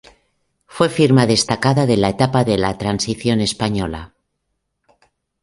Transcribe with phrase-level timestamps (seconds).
[0.65, 4.15] Fue firma destacada de la etapa de la transición española.